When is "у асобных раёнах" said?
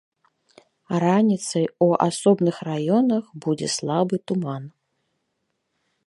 1.85-3.23